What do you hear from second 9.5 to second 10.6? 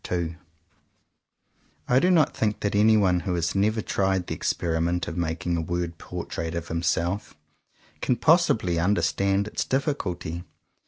difficulty.